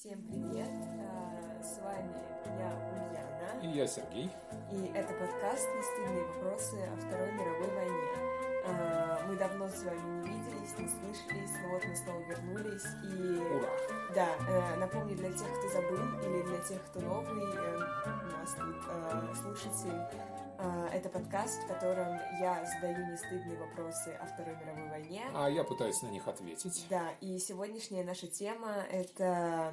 [0.00, 0.68] Всем привет!
[1.10, 2.14] А, С вами
[2.56, 4.30] я, Ульяна, И я Сергей.
[4.70, 8.62] и это подкаст «Нестыдные вопросы о Второй мировой войне».
[8.64, 12.84] А, Мы давно с вами не виделись, не слышались, но вот мы снова вернулись.
[13.10, 13.70] И Ура!
[14.14, 18.54] да, э, напомню для тех, кто забыл, или для тех, кто новый, э, у нас
[18.54, 20.00] тут э, слушатель,
[20.92, 25.22] это подкаст, в котором я задаю нестыдные вопросы о Второй мировой войне.
[25.34, 26.86] А я пытаюсь на них ответить.
[26.90, 29.72] Да, и сегодняшняя наша тема— это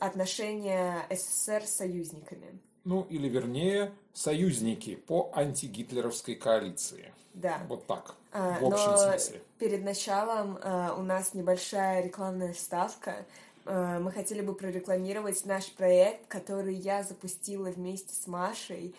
[0.00, 2.58] отношения СССР с союзниками.
[2.84, 7.12] Ну, или вернее, союзники по антигитлеровской коалиции.
[7.34, 7.60] Да.
[7.68, 9.42] Вот так, А, в общем но смысле.
[9.58, 13.26] перед началом а, у нас небольшая рекламная ставка.
[13.66, 18.94] А, мы хотели бы прорекламировать наш проект, который я запустила вместе с Машей.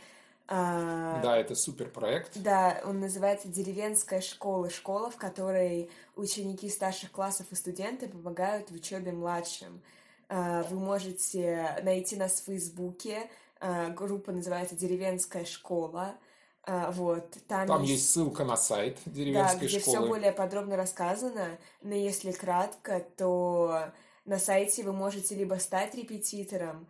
[0.52, 2.32] А, Да, это супер проект.
[2.42, 4.70] Да, он называется «Деревенская школа».
[4.72, 9.82] Школа, в которой ученики старших классов и студенты помогают в учебе младшим.
[10.28, 13.30] А, Вы можете найти нас в Фейсбуке.
[13.60, 16.16] А, Группа называется «Деревенская школа».
[16.64, 20.08] А, Вот, там, Там есть ссылка на сайт да, деревенской где все школы.
[20.08, 23.92] более подробно рассказано, но если кратко, то
[24.26, 26.88] на сайте вы можете либо стать репетитором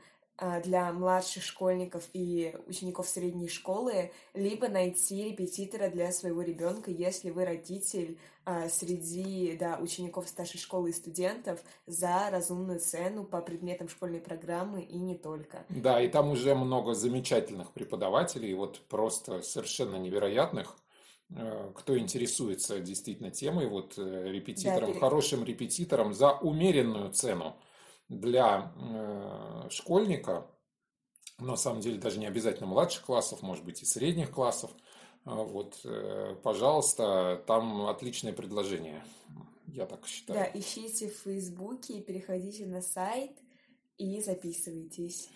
[0.64, 7.46] для младших школьников и учеников средней школы, либо найти репетитора для своего ребенка, если вы
[7.46, 8.18] родитель
[8.52, 14.82] а, среди да, учеников старшей школы и студентов за разумную цену по предметам школьной программы
[14.82, 15.64] и не только.
[15.70, 20.76] Да, и там уже много замечательных преподавателей, вот просто совершенно невероятных,
[21.30, 27.56] э, кто интересуется действительно темой, вот э, репетитором, пере- хорошим репетитором за умеренную цену
[28.10, 30.46] для э, школьника,
[31.38, 34.72] на самом деле даже не обязательно младших классов, может быть и средних классов,
[35.26, 39.04] А, вот, э, пожалуйста, там отличное предложение,
[39.68, 40.40] я так считаю.
[40.40, 43.32] Да, ищите в Фейсбуке, переходите на сайт
[43.98, 45.30] и записывайтесь.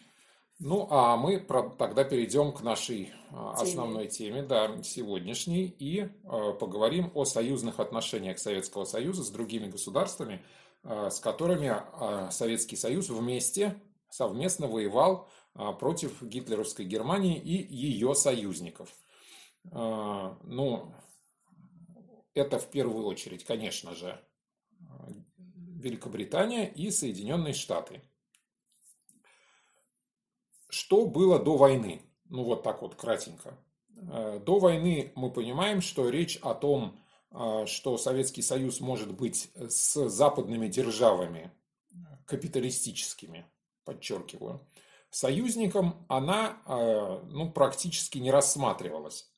[0.59, 3.69] Ну, а мы тогда перейдем к нашей а, Теме.
[3.69, 10.41] основной теме, да, сегодняшней, и а, поговорим о союзных отношениях Советского Союза с другими государствами,
[10.83, 18.93] с которыми а, Советский Союз вместе, совместно воевал а, против гитлеровской Германии и ее союзников.
[19.72, 20.93] А, Ну,
[22.33, 24.19] это в первую очередь, конечно же,
[24.89, 25.07] а,
[25.38, 28.01] Великобритания и Соединенные Штаты.
[30.69, 32.01] Что было до войны?
[32.25, 33.57] Ну, вот так вот, кратенько.
[34.11, 36.99] Э, До войны мы понимаем, что речь о том,
[37.66, 41.51] что Советский Союз может быть с западными державами,
[41.91, 41.95] э,
[42.27, 43.47] капиталистическими,
[43.85, 44.67] подчеркиваю,
[45.09, 49.31] союзником, она э, ну, практически не рассматривалась.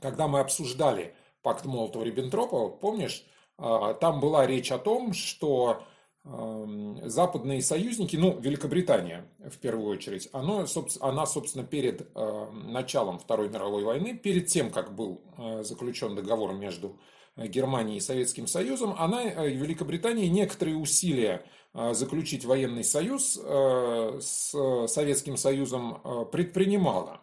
[0.00, 3.24] Когда мы обсуждали пакт Молотова-Риббентропа, помнишь,
[3.58, 5.82] э, там была речь о том, что
[6.24, 13.18] эм, западные союзники, ну, Великобритания в первую очередь, оно, собс- она, собственно, перед э, началом
[13.18, 18.46] Второй мировой войны, перед тем, как был э, заключен договор между э, Германией и Советским
[18.46, 26.24] Союзом, она, э, Великобритания, некоторые усилия э, заключить военный союз э, с Советским Союзом э,
[26.32, 27.20] предпринимала.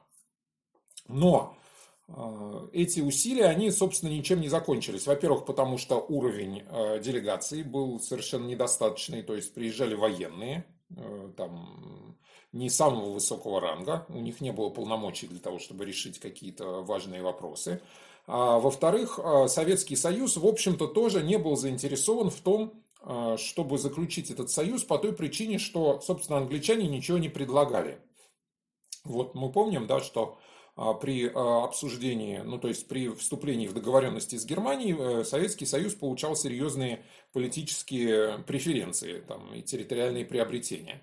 [1.07, 1.57] Но
[2.07, 5.07] э, эти усилия, они, собственно, ничем не закончились.
[5.07, 12.17] Во-первых, потому что уровень э, делегаций был совершенно недостаточный, то есть приезжали военные, э, там
[12.51, 17.23] не самого высокого ранга, у них не было полномочий для того, чтобы решить какие-то важные
[17.23, 17.81] вопросы.
[18.25, 23.77] А, во-вторых, э, Советский Союз, в общем-то, тоже не был заинтересован в том, э, чтобы
[23.77, 27.99] заключить этот союз по той причине, что, собственно, англичане ничего не предлагали.
[29.03, 30.37] Вот мы помним, да, что
[30.75, 35.67] а, при а, обсуждении, ну то есть при вступлении в договоренности с Германией, э, Советский
[35.67, 41.01] Союз получал серьезные политические преференции там, и территориальные приобретения.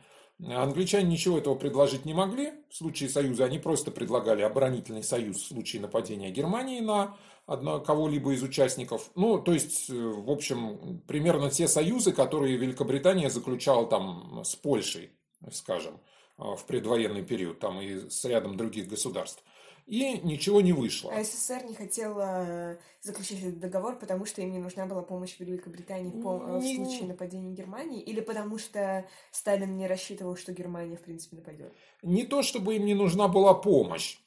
[0.48, 2.52] Англичане ничего этого предложить не могли.
[2.70, 8.42] В случае союза они просто предлагали оборонительный союз в случае нападения Германии на кого-либо из
[8.42, 9.10] участников.
[9.16, 15.10] Ну, то есть, э, в общем, примерно те союзы, которые Великобритания заключала там с Польшей,
[15.50, 16.00] скажем,
[16.38, 19.42] а, в предвоенный период, там и с рядом других государств.
[19.90, 21.12] И ничего не вышло.
[21.12, 25.34] А СССР не хотела э, заключить этот договор, потому что им не нужна была помощь
[25.40, 30.36] Великобритании в, пом- э, в Не- случае нападения Германии, или потому что Сталин не рассчитывал,
[30.36, 31.74] что Германия, в принципе, нападет.
[32.02, 34.18] Не то, чтобы им не нужна была помощь.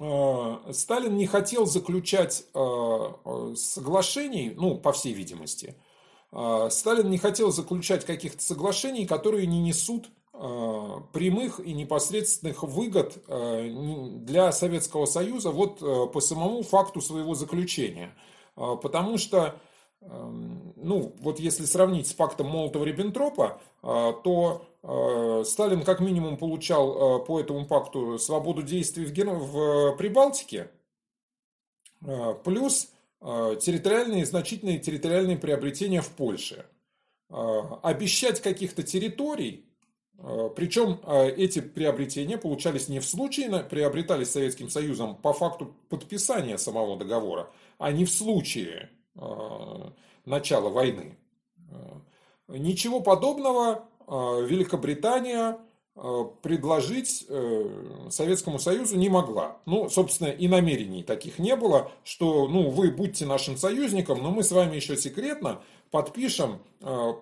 [0.00, 5.76] Э, Сталин не хотел заключать э, соглашений, ну, по всей видимости.
[6.70, 13.70] Сталин не хотел заключать каких-то соглашений, которые не несут прямых и непосредственных выгод э,
[14.20, 18.14] для Советского Союза вот э, по самому факту своего заключения.
[18.56, 19.58] Э, Потому что
[20.02, 24.66] э, эм, ну, вот если сравнить с пактом Молотова-Риббентропа, то
[25.44, 30.70] Сталин как минимум получал по этому пакту свободу действий в, в Прибалтике,
[32.44, 36.66] плюс территориальные, значительные территориальные приобретения в Польше.
[37.28, 39.75] Обещать каких-то территорий Э,
[40.18, 46.96] Причем э, эти приобретения получались не в случае, приобретались Советским Союзом по факту подписания самого
[46.96, 49.90] договора, а не в случае э,
[50.24, 51.18] начала войны.
[52.48, 55.58] Ничего подобного Великобритания
[56.42, 57.26] предложить
[58.10, 59.56] Советскому Союзу не могла.
[59.66, 64.44] Ну, собственно, и намерений таких не было, что, ну, вы будьте нашим союзником, но мы
[64.44, 65.60] с вами еще секретно
[65.90, 66.60] подпишем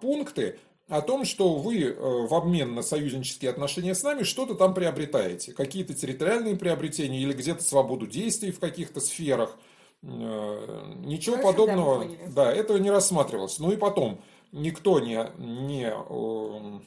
[0.02, 0.58] пункты,
[0.88, 5.52] о том, что вы э, в обмен на союзнические отношения с нами что-то там приобретаете.
[5.52, 9.56] Какие-то территориальные приобретения или где-то свободу действий в каких-то сферах.
[10.02, 13.58] Э, ничего Хорошо, подобного, да, да, этого не рассматривалось.
[13.58, 14.20] Ну и потом,
[14.52, 16.80] никто не, не э,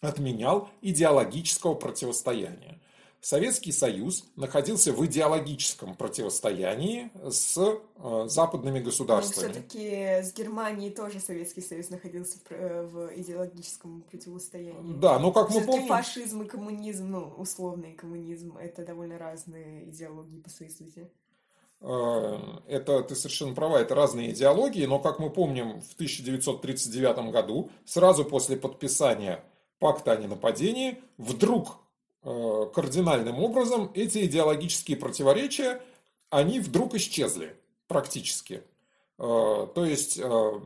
[0.00, 2.79] отменял идеологического противостояния.
[3.20, 9.46] Советский Союз находился в идеологическом противостоянии с э, западными государствами.
[9.46, 14.94] Но все-таки с Германией тоже Советский Союз находился в, э, в идеологическом противостоянии.
[14.98, 15.88] Да, но как мы помним...
[15.88, 21.10] фашизм и коммунизм, ну, условный коммунизм, это довольно разные идеологии по своей сути.
[21.82, 22.38] Э,
[22.68, 28.24] это ты совершенно права, это разные идеологии, но, как мы помним, в 1939 году, сразу
[28.24, 29.44] после подписания
[29.78, 31.80] пакта о ненападении, вдруг
[32.22, 35.80] кардинальным образом эти идеологические противоречия,
[36.30, 37.56] они вдруг исчезли
[37.88, 38.62] практически.
[39.18, 40.60] Э, то есть э,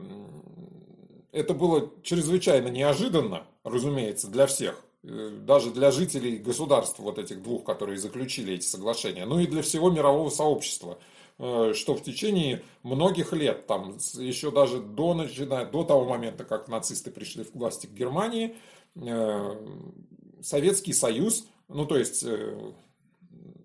[1.31, 7.97] это было чрезвычайно неожиданно, разумеется, для всех, даже для жителей государств вот этих двух, которые
[7.97, 10.97] заключили эти соглашения, ну и для всего мирового сообщества,
[11.37, 17.11] что в течение многих лет, там еще даже до, начиная, до того момента, как нацисты
[17.11, 18.55] пришли в власти к Германии,
[20.45, 22.71] Советский Союз, ну то есть, э,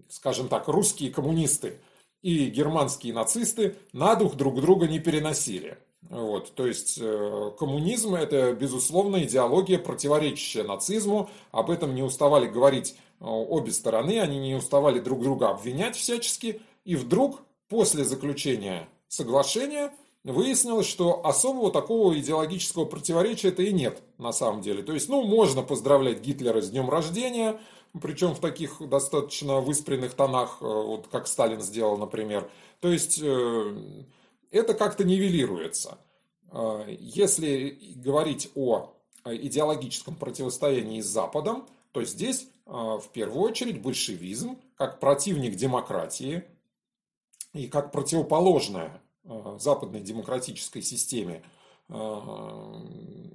[0.09, 1.79] скажем так, русские коммунисты
[2.23, 5.77] и германские нацисты на дух друг друга не переносили.
[6.09, 11.29] Вот, то есть э, коммунизм это безусловно идеология, противоречащая нацизму.
[11.53, 16.63] Об этом не уставали говорить э, обе стороны, они не уставали друг друга обвинять всячески.
[16.87, 19.93] И вдруг после заключения соглашения
[20.25, 24.83] выяснилось, что особого такого идеологического противоречия это и нет на самом деле.
[24.83, 27.59] То есть, ну, можно поздравлять Гитлера с днем рождения,
[28.01, 32.51] причем в таких достаточно выспренных тонах, э, вот как Сталин сделал, например.
[32.81, 33.77] То есть, э,
[34.51, 35.99] это как-то нивелируется.
[36.53, 38.93] Э, если говорить о
[39.25, 46.45] идеологическом противостоянии с Западом, то здесь в первую очередь большевизм как противник демократии
[47.53, 49.10] и как противоположная Э,
[49.59, 51.43] западной демократической системе
[51.89, 52.21] э,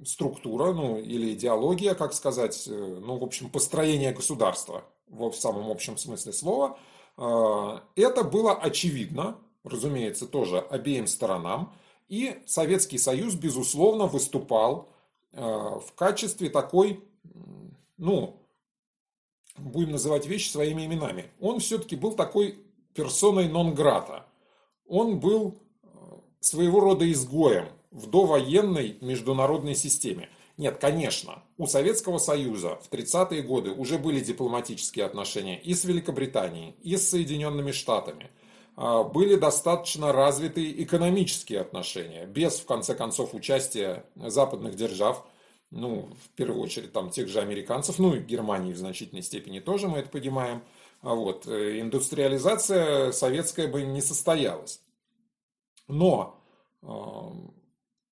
[0.04, 5.96] структура, ну, или идеология, как сказать, э, ну, в общем, построение государства в самом общем
[5.96, 6.78] смысле слова,
[7.16, 11.72] это было очевидно, разумеется, тоже обеим сторонам,
[12.08, 14.88] и Советский Союз, безусловно, выступал
[15.30, 17.04] в качестве такой,
[17.96, 18.36] ну,
[19.58, 21.30] будем называть вещи своими именами.
[21.40, 22.58] Он все-таки был такой
[22.94, 24.26] персоной нон-грата.
[24.86, 25.58] Он был
[26.40, 30.28] своего рода изгоем в довоенной международной системе.
[30.56, 36.74] Нет, конечно, у Советского Союза в 30-е годы уже были дипломатические отношения и с Великобританией,
[36.82, 38.30] и с Соединенными Штатами.
[38.76, 45.26] А, были достаточно развитые экономические отношения, без, в конце концов, участия западных держав,
[45.70, 49.88] ну, в первую очередь, там, тех же американцев, ну, и Германии в значительной степени тоже,
[49.88, 50.62] мы это понимаем.
[51.02, 54.80] А вот, э, индустриализация советская бы не состоялась.
[55.88, 56.36] Но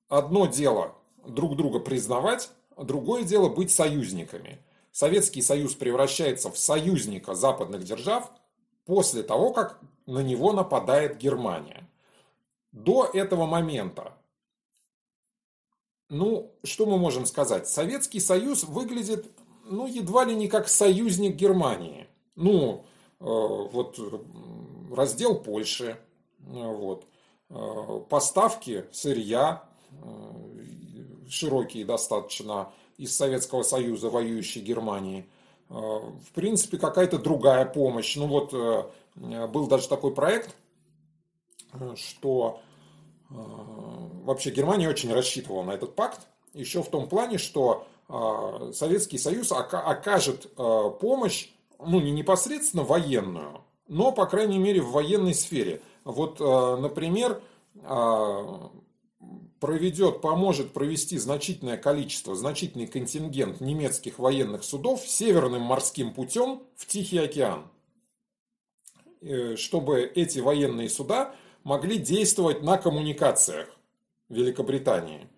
[0.08, 0.94] одно дело
[1.26, 4.60] друг друга признавать, другое дело быть союзниками.
[4.92, 8.30] Советский Союз превращается в союзника западных держав
[8.84, 11.88] после того, как на него нападает Германия.
[12.70, 14.14] До этого момента,
[16.08, 17.68] ну, что мы можем сказать?
[17.68, 19.26] Советский Союз выглядит,
[19.64, 22.06] ну, едва ли не как союзник Германии.
[22.36, 22.84] Ну,
[23.20, 23.98] э, вот
[24.92, 25.98] раздел Польши,
[26.38, 27.13] вот, Э,
[28.08, 30.06] поставки сырья э,
[31.28, 35.26] широкие достаточно из Советского Союза, воюющей Германии.
[35.68, 38.16] Э, в принципе, какая-то другая помощь.
[38.16, 38.52] Ну вот,
[39.16, 40.54] был даже такой проект,
[41.94, 42.60] что
[43.30, 46.20] вообще Германия очень рассчитывала на этот пакт.
[46.52, 47.86] Еще в том плане, что
[48.72, 55.80] Советский Союз окажет помощь, ну не непосредственно военную, но, по крайней мере, в военной сфере–
[56.04, 57.42] вот, э, например,
[57.74, 58.58] э,
[59.58, 67.18] проведет, поможет провести значительное количество, значительный контингент немецких военных судов северным морским путем в Тихий
[67.18, 67.64] океан.
[69.22, 73.68] Э, чтобы эти военные суда могли действовать на коммуникациях
[74.28, 75.28] Великобритании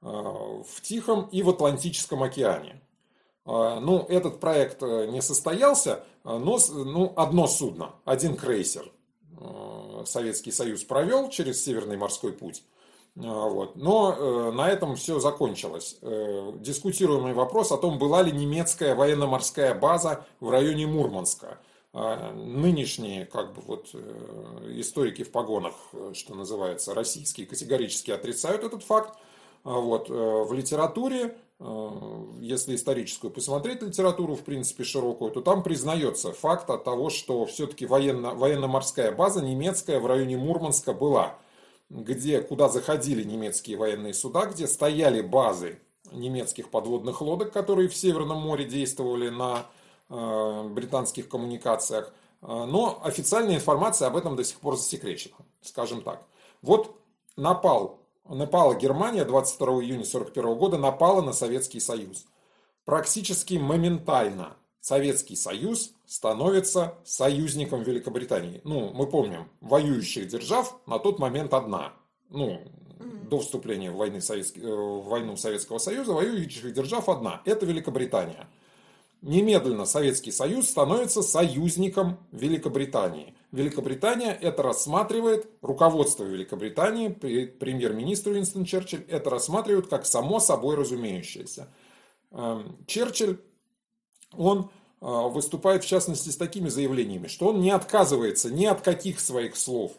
[0.00, 2.80] в Тихом и в Атлантическом океане.
[3.44, 8.92] Ну, этот проект не состоялся, но ну, одно судно, один крейсер
[10.04, 12.62] Советский Союз провел через Северный морской путь.
[13.14, 13.74] Вот.
[13.74, 15.98] Но на этом все закончилось.
[16.02, 21.58] Дискутируемый вопрос о том, была ли немецкая военно-морская база в районе Мурманска.
[22.00, 28.62] А нынешние как бы вот э, историки в погонах, э, что называется, российские, категорически отрицают
[28.62, 29.18] этот факт.
[29.64, 31.36] А вот, э, в литературе,
[32.40, 37.84] если историческую посмотреть литературу, в принципе, широкую, то там признается факт от того, что все-таки
[37.84, 41.36] военно, военно-морская база немецкая в районе Мурманска была,
[41.90, 45.80] где, куда заходили немецкие военные суда, где стояли базы
[46.12, 49.66] немецких подводных лодок, которые в Северном море действовали на
[50.10, 52.14] Э, британских коммуникациях.
[52.40, 56.22] Э, но официальная информация об этом до сих пор засекречена, скажем так.
[56.62, 56.96] Вот
[57.36, 57.97] напал,
[58.28, 62.26] напала Германия 22 июня 1941 года, напала на Советский Союз.
[62.84, 68.60] Практически моментально Советский Союз становится союзником Великобритании.
[68.64, 71.92] Ну, мы помним, воюющих держав на тот момент одна.
[72.30, 72.60] Ну,
[73.28, 77.42] до вступления в, войны Советский, э, в войну Советского Союза воюющих держав одна.
[77.44, 78.48] Это Великобритания
[79.22, 83.34] немедленно Советский Союз становится союзником Великобритании.
[83.50, 91.72] Великобритания это рассматривает, руководство Великобритании, премьер-министр Уинстон Черчилль, это рассматривают как само собой разумеющееся.
[92.30, 93.40] Эм, Черчилль,
[94.36, 94.70] он
[95.00, 99.56] э, выступает в частности с такими заявлениями, что он не отказывается ни от каких своих
[99.56, 99.92] слов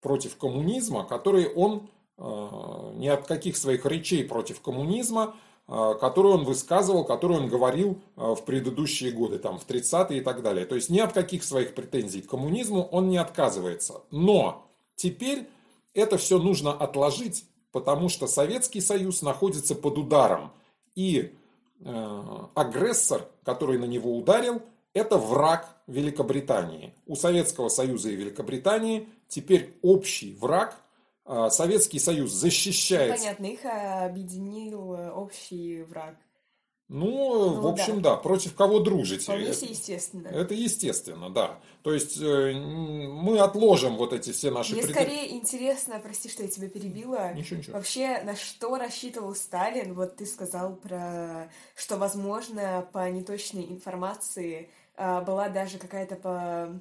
[0.00, 5.34] против коммунизма, которые он, э, ни от каких своих речей против коммунизма,
[5.66, 10.42] которую он высказывал, которую он говорил э, в предыдущие годы, там, в 30-е и так
[10.42, 10.66] далее.
[10.66, 14.02] То есть ни от каких своих претензий к коммунизму он не отказывается.
[14.10, 14.66] Но
[14.96, 15.48] теперь
[15.94, 20.52] это все нужно отложить, потому что Советский Союз находится под ударом.
[20.94, 21.32] И
[21.80, 22.22] э,
[22.54, 24.62] агрессор, который на него ударил,
[24.94, 26.92] это враг Великобритании.
[27.06, 30.76] У Советского Союза и Великобритании теперь общий враг–
[31.50, 33.16] Советский Союз защищается.
[33.16, 36.16] Понятно, их объединил э, общий враг.
[36.92, 38.10] Ну, ну в общем, да.
[38.10, 39.24] да, против кого дружите.
[39.24, 40.28] Вполне это, естественно.
[40.28, 41.58] Это естественно, да.
[41.82, 44.74] То есть э, мы отложим вот эти все наши...
[44.74, 44.94] Мне пред...
[44.94, 47.32] скорее интересно, прости, что я тебя перебила.
[47.32, 47.76] Ничего, ничего.
[47.76, 49.94] Вообще, на что рассчитывал Сталин?
[49.94, 56.78] Вот ты сказал про, что, возможно, по неточной информации а, была даже какая-то по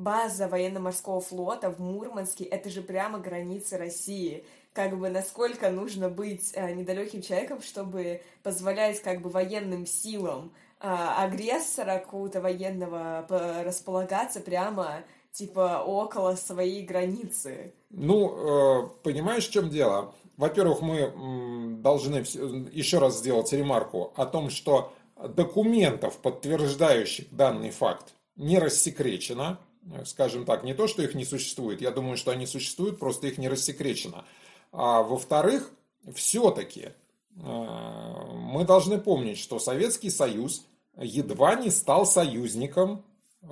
[0.00, 4.44] база военно-морского флота в Мурманске, это же прямо граница России.
[4.72, 10.86] Как бы насколько нужно быть э, недалеким человеком, чтобы позволять как бы военным силам э,
[10.88, 13.26] агрессора какого-то военного
[13.64, 15.02] располагаться прямо
[15.32, 17.74] типа около своей границы.
[17.90, 20.14] Ну, э, понимаешь, в чем дело?
[20.36, 22.24] Во-первых, мы должны
[22.72, 24.92] еще раз сделать ремарку о том, что
[25.28, 29.58] документов, подтверждающих данный факт, не рассекречено
[30.04, 33.38] скажем так, не то, что их не существует, я думаю, что они существуют, просто их
[33.38, 34.24] не рассекречено.
[34.72, 35.72] А во-вторых,
[36.14, 36.90] все-таки
[37.36, 43.04] э, мы должны помнить, что Советский Союз едва не стал союзником
[43.42, 43.46] э,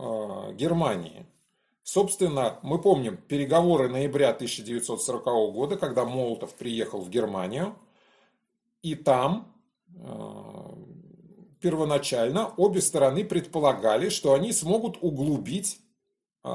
[0.55, 1.27] Германии.
[1.83, 7.75] Собственно, мы помним переговоры ноября 1940 года, когда Молотов приехал в Германию,
[8.83, 9.55] и там
[9.95, 9.99] э,
[11.61, 15.81] первоначально обе стороны предполагали, что они смогут углубить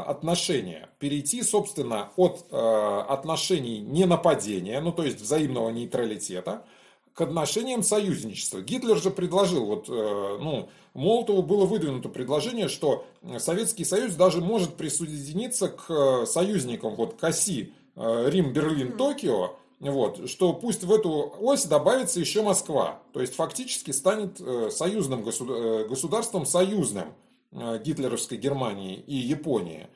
[0.02, 6.66] отношения, перейти, собственно, от э, отношений ненападения, ну то есть взаимного нейтралитета,
[7.14, 8.62] к отношениям союзничества.
[8.62, 13.06] Гитлер же предложил, вот, э, ну, Молотову было выдвинуто предложение, что
[13.40, 20.54] Советский Союз даже может присоединиться к союзникам, вот, к оси Рим, Берлин, Токио, вот, что
[20.54, 23.00] пусть в эту ось добавится еще Москва.
[23.12, 24.40] То есть фактически станет
[24.72, 27.23] союзным государством, союзным Э,
[27.54, 29.88] гитлеровской Германии и Японии.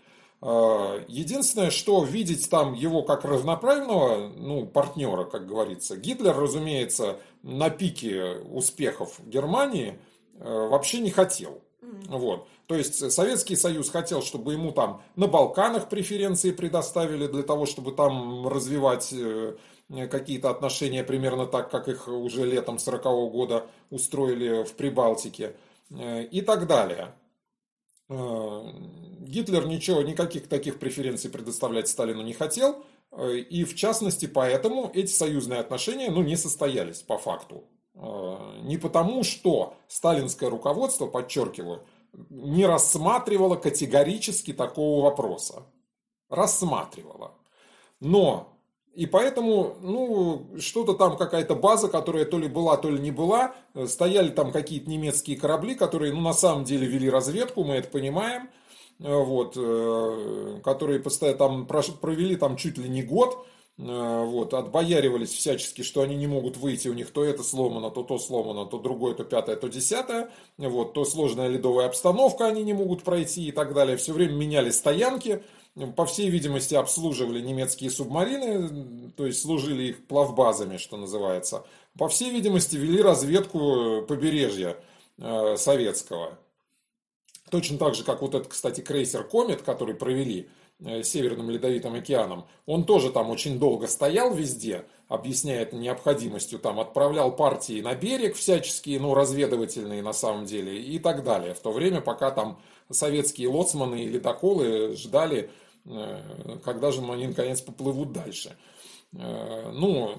[0.42, 7.70] Э, единственное, что видеть там его как равноправного ну, партнера, как говорится, Гитлер, разумеется, на
[7.70, 10.00] пике успехов Германии
[10.40, 11.62] э, вообще не хотел.
[12.08, 12.48] Вот.
[12.68, 17.94] То есть Советский Союз хотел, чтобы ему там на Балканах преференции предоставили для того, чтобы
[17.94, 19.14] там развивать
[20.12, 25.56] какие-то отношения примерно так, как их уже летом 40 -го года устроили в Прибалтике
[25.90, 27.14] и так далее.
[28.10, 28.62] Э,
[29.22, 32.84] Гитлер ничего, никаких таких преференций предоставлять Сталину не хотел.
[33.22, 37.64] И в частности, поэтому эти союзные отношения ну, не состоялись по факту.
[37.94, 41.86] Не потому, что сталинское руководство, подчеркиваю,
[42.30, 45.64] не рассматривало категорически такого вопроса.
[46.30, 47.34] Рассматривало.
[48.02, 48.57] Но
[48.98, 53.54] и поэтому, ну, что-то там, какая-то база, которая то ли была, то ли не была.
[53.86, 58.50] Стояли там какие-то немецкие корабли, которые, ну, на самом деле вели разведку, мы это понимаем.
[58.98, 63.46] Вот, э, которые постоянно там провели там чуть ли не год.
[63.78, 68.02] Э, вот, отбояривались всячески, что они не могут выйти, у них то это сломано, то
[68.02, 70.32] то сломано, то другое, то пятое, то десятое.
[70.58, 73.96] Вот, то сложная ледовая обстановка они не могут пройти и так далее.
[73.98, 75.44] Все время меняли стоянки
[75.96, 81.66] по всей видимости, обслуживали немецкие субмарины, то есть служили их плавбазами, что называется.
[81.98, 84.78] По всей видимости, вели разведку побережья
[85.18, 86.40] э, советского.
[87.52, 92.48] Точно так же, как вот этот, кстати, крейсер «Комет», который провели э, Северным Ледовитым океаном,
[92.66, 98.36] он тоже там очень долго стоял везде, объясняя это необходимостью, там отправлял партии на берег
[98.36, 101.54] всяческие, ну, разведывательные на самом деле и так далее.
[101.54, 105.67] В то время, пока там советские лоцманы и ледоколы ждали Э,
[106.64, 108.56] когда же они наконец поплывут дальше.
[109.14, 110.12] Э, ну,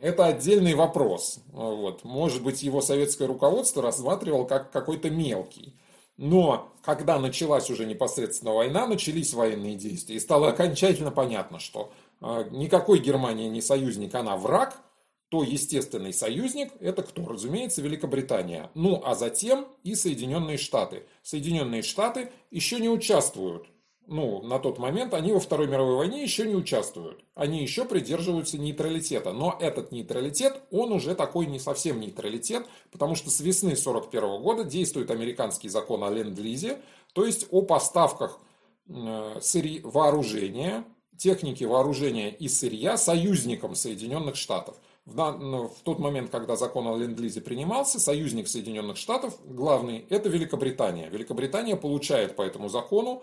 [0.00, 1.40] это отдельный вопрос.
[1.52, 2.04] Вот.
[2.04, 5.76] Может быть, его советское руководство рассматривало как какой-то мелкий.
[6.16, 12.48] Но когда началась уже непосредственно война, начались военные действия, и стало окончательно понятно, что э,
[12.50, 14.80] никакой Германия не союзник, она враг,
[15.28, 17.26] то естественный союзник– это кто?
[17.26, 18.70] Разумеется, Великобритания.
[18.74, 21.04] Ну, а затем и Соединенные Штаты.
[21.22, 23.66] Соединенные Штаты еще не участвуют
[24.08, 27.22] ну, на тот момент, они во Второй мировой войне еще не участвуют.
[27.34, 29.32] Они еще придерживаются нейтралитета.
[29.34, 34.64] Но этот нейтралитет, он уже такой не совсем нейтралитет, потому что с весны 1941 года
[34.64, 36.78] действует американский закон о ленд-лизе,
[37.12, 38.40] то есть о поставках
[38.88, 40.84] э, сырь, вооружения,
[41.18, 44.76] техники вооружения и сырья союзникам Соединенных Штатов.
[45.04, 50.30] В, ну, в тот момент, когда закон о ленд-лизе принимался, союзник Соединенных Штатов, главный, это
[50.30, 51.10] Великобритания.
[51.10, 53.22] Великобритания получает по этому закону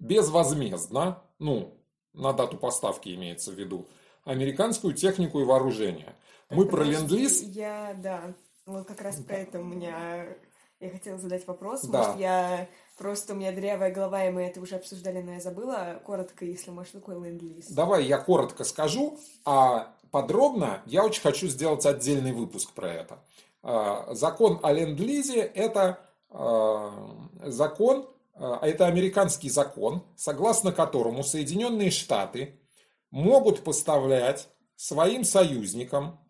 [0.00, 1.74] безвозмездно, ну,
[2.12, 3.86] на дату поставки имеется в виду,
[4.24, 6.14] американскую технику и вооружение.
[6.50, 7.42] Мы про ленд-лиз...
[7.42, 8.34] Я, да,
[8.66, 10.26] вот как раз про это у меня...
[10.80, 11.98] Я хотела задать вопрос, да.
[11.98, 12.68] может, я...
[12.96, 16.00] Просто у меня дрявая голова, и мы это уже обсуждали, но я забыла.
[16.04, 17.68] Коротко, если может, такой ленд-лиз.
[17.70, 23.18] Давай я коротко скажу, а подробно я очень хочу сделать отдельный выпуск про это.
[23.62, 32.58] А, закон о ленд-лизе– это а, закон, это американский закон, согласно которому Соединенные Штаты
[33.10, 36.20] могут поставлять своим союзникам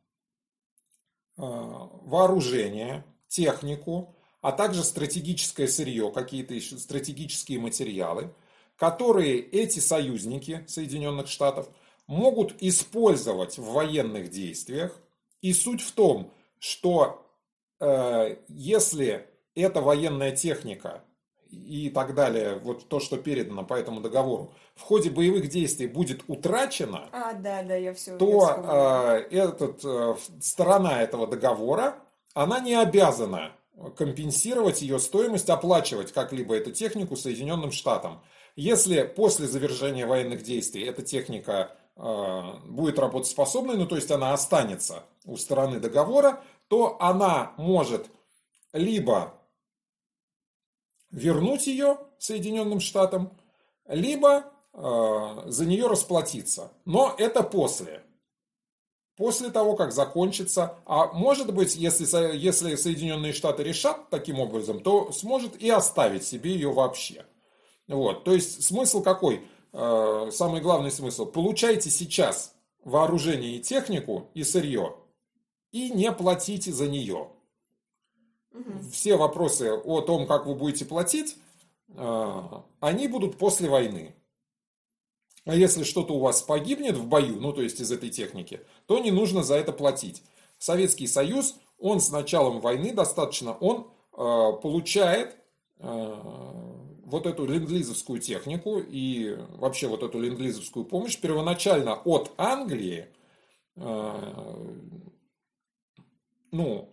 [1.36, 8.32] а, вооружение, технику, а также стратегическое сырье, какие-то еще стратегические материалы,
[8.76, 11.68] которые эти союзники Соединенных Штатов
[12.06, 14.98] могут использовать в военных действиях.
[15.42, 17.30] И суть в том, что
[17.80, 21.04] э, если эта военная техника
[21.50, 26.22] и так далее, вот то, что передано по этому договору, в ходе боевых действий будет
[26.28, 31.96] утрачено, а, да, да, я все, то я э, этот, э, сторона этого договора,
[32.34, 33.52] она не обязана
[33.96, 38.22] компенсировать ее стоимость, оплачивать как-либо эту технику Соединенным Штатам.
[38.56, 45.04] Если после завершения военных действий эта техника э, будет работоспособной, ну то есть она останется
[45.24, 48.06] у стороны договора, то она может
[48.72, 49.37] либо
[51.10, 53.36] вернуть ее Соединенным Штатам,
[53.86, 56.72] либо э, за нее расплатиться.
[56.84, 58.02] Но это после.
[59.16, 60.76] После того, как закончится.
[60.86, 66.52] А может быть, если, если Соединенные Штаты решат таким образом, то сможет и оставить себе
[66.52, 67.26] ее вообще.
[67.88, 68.24] Вот.
[68.24, 69.46] То есть смысл какой?
[69.72, 71.26] Э, самый главный смысл.
[71.26, 74.94] Получайте сейчас вооружение и технику и сырье
[75.72, 77.28] и не платите за нее.
[78.92, 81.36] Все вопросы о том, как вы будете платить,
[81.94, 84.14] а, они будут после войны.
[85.44, 88.98] А если что-то у вас погибнет в бою, ну то есть из этой техники, то
[88.98, 90.22] не нужно за это платить.
[90.58, 95.36] Советский Союз, он с началом войны достаточно, он э, получает
[95.78, 96.14] э,
[97.04, 103.06] вот эту ленд-лизовскую технику и вообще вот эту ленд-лизовскую помощь первоначально от Англии,
[106.50, 106.88] ну,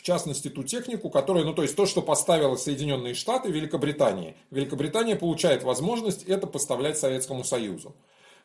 [0.00, 4.34] в частности, ту технику, которая, ну то есть то, что поставила Соединенные Штаты Великобритании.
[4.50, 7.94] Великобритания получает возможность это поставлять Советскому Союзу.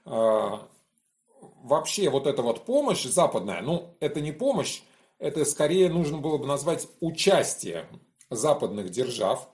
[0.03, 0.67] А,
[1.63, 4.81] вообще вот эта вот помощь западная, ну это не помощь,
[5.17, 7.87] это скорее нужно было бы назвать участие
[8.29, 9.47] западных держав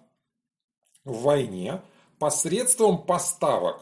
[1.06, 1.84] в войне
[2.18, 3.80] посредством поставок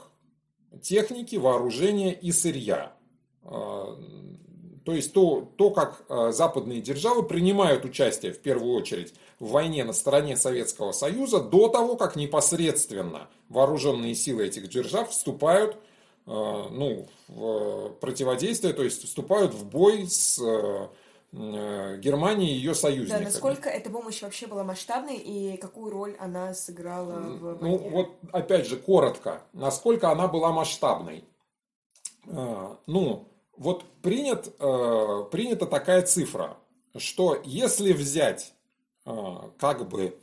[0.82, 2.91] техники, вооружения и сырья.
[4.89, 9.93] То есть то, то, как западные державы принимают участие в первую очередь в войне на
[9.93, 15.78] стороне Советского Союза до того, как непосредственно вооруженные силы этих держав вступают
[16.25, 20.41] ну, в противодействие, то есть вступают в бой с
[21.32, 23.19] Э, Германии и ее союзниками.
[23.19, 28.15] Да, насколько эта помощь вообще была масштабной и какую роль она сыграла в Ну, вот
[28.32, 31.23] опять же, коротко, насколько она была масштабной.
[32.25, 33.28] Э, ну,
[33.59, 36.57] вот принят, э, принята такая цифра,
[36.97, 38.53] что если взять
[39.57, 40.19] как бы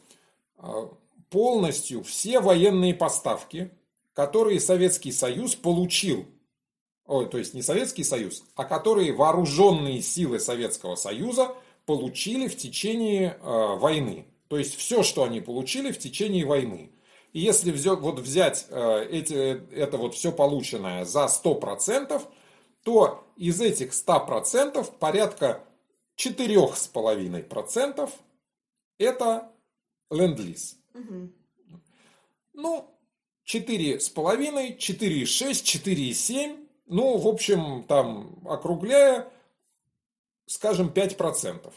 [1.30, 3.70] полностью все военные поставки,
[4.12, 6.26] которые Советский Союз получил
[7.06, 13.38] ой, то есть не Советский Союз, а которые вооруженные силы Советского Союза получили в течение
[13.40, 14.26] э, войны.
[14.48, 16.90] То есть все, что они получили в течение войны.
[17.32, 22.22] И если взять, вот взять э, эти, это вот все полученное за 100%,
[22.82, 25.64] то из этих 100% порядка
[26.18, 28.10] 4,5%
[28.98, 29.52] это
[30.10, 30.78] ленд-лиз.
[30.94, 31.32] Угу.
[32.54, 32.90] Ну,
[33.46, 39.28] 4,5, 4,6, 4,7 ну, в общем, там, округляя,
[40.46, 41.72] скажем, 5%.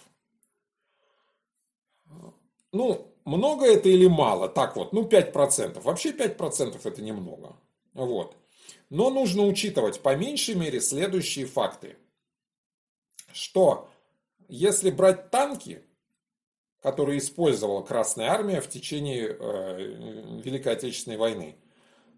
[2.71, 4.47] Ну, много это или мало?
[4.47, 5.81] Так вот, ну 5%.
[5.81, 7.55] Вообще 5% это немного.
[7.93, 8.35] Вот.
[8.89, 11.97] Но нужно учитывать по меньшей мере следующие факты.
[13.34, 13.89] Что
[14.47, 15.84] если брать танки,
[16.82, 21.55] которые использовала Красная Армия в течение э, Великой Отечественной войны,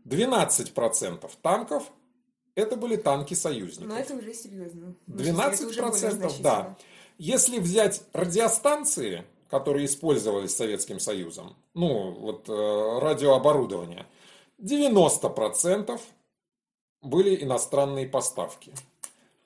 [0.06, 1.92] 12% танков
[2.56, 3.90] это были танки союзников.
[3.90, 4.96] Но это уже серьезно.
[5.08, 6.78] 12%, процентов, да.
[7.18, 14.06] Если взять радиостанции, которые использовались Советским Союзом, ну, вот э, радиооборудование,
[14.60, 16.00] 90%
[17.02, 18.74] были иностранные поставки.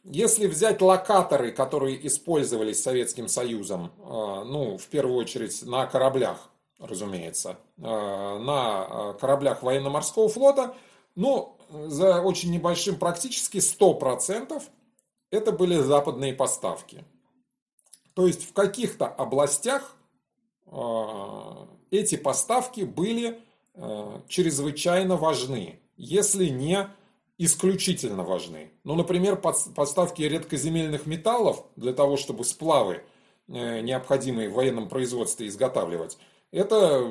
[0.04, 7.58] Если взять локаторы, которые использовались Советским Союзом, э, ну, в первую очередь на кораблях, разумеется,
[7.78, 10.76] э, на кораблях военно-морского флота,
[11.16, 14.62] ну, за очень небольшим практически 100%
[15.32, 17.04] это были западные поставки.
[18.14, 19.96] То есть в каких-то областях
[21.92, 23.42] эти поставки были
[24.28, 26.90] чрезвычайно важны, если не
[27.38, 28.72] исключительно важны.
[28.84, 33.04] Ну, например, поставки редкоземельных металлов для того, чтобы сплавы,
[33.48, 36.18] э, необходимые в военном производстве, изготавливать,
[36.52, 37.02] это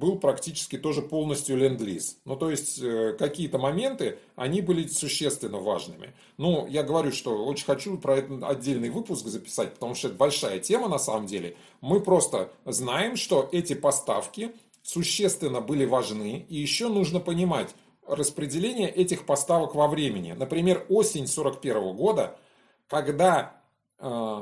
[0.00, 2.18] был практически тоже полностью ленд-лиз.
[2.24, 6.14] Ну, то есть, э, какие-то моменты, они были существенно важными.
[6.38, 10.58] Ну, я говорю, что очень хочу про это отдельный выпуск записать, потому что это большая
[10.60, 11.56] тема на самом деле.
[11.82, 17.74] Мы просто знаем, что эти поставки существенно были важны, и еще нужно понимать
[18.06, 20.32] распределение этих поставок во времени.
[20.32, 22.36] Например, осень 41 года,
[22.88, 23.60] когда
[23.98, 24.40] э,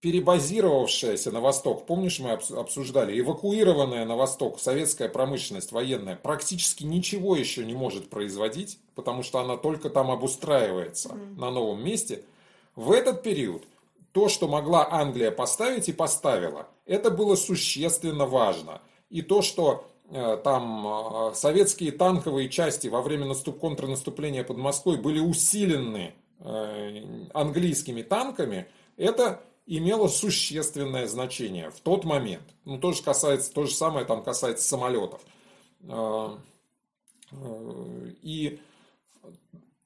[0.00, 7.64] перебазировавшаяся на восток, помнишь, мы обсуждали, эвакуированная на восток советская промышленность военная практически ничего еще
[7.66, 11.38] не может производить, потому что она только там обустраивается mm.
[11.38, 12.24] на новом месте.
[12.76, 13.64] В этот период
[14.12, 18.80] то, что могла Англия поставить и поставила, это было существенно важно.
[19.10, 25.20] И то, что там э, советские танковые части во время наступ, контрнаступления под Москвой были
[25.20, 32.42] усилены э, английскими танками, это имело существенное значение в тот момент.
[32.64, 35.20] Ну, то же, касается, то же самое там касается самолетов.
[37.32, 38.60] И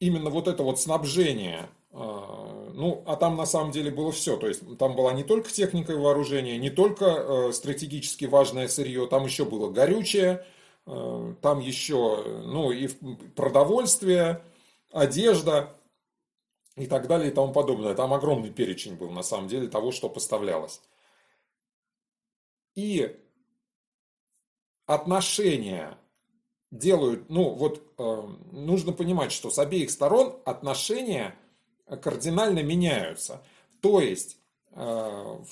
[0.00, 4.36] именно вот это вот снабжение, ну, а там на самом деле было все.
[4.36, 9.24] То есть там была не только техника и вооружение, не только стратегически важное сырье, там
[9.24, 10.44] еще было горючее,
[10.84, 12.88] там еще, ну, и
[13.36, 14.42] продовольствие,
[14.90, 15.74] одежда
[16.76, 17.94] и так далее и тому подобное.
[17.94, 20.80] Там огромный перечень был на самом деле того, что поставлялось.
[22.74, 23.16] И
[24.86, 25.96] отношения
[26.72, 31.36] делают, ну вот э, нужно понимать, что с обеих сторон отношения
[31.86, 33.42] кардинально меняются.
[33.80, 34.38] То есть
[34.72, 34.80] э,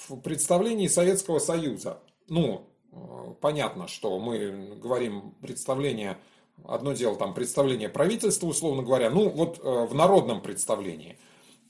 [0.09, 6.19] в представлении Советского Союза, ну э, понятно, что мы говорим представление
[6.65, 11.19] Одно дело там представление правительства, условно говоря, ну вот э, в народном представлении.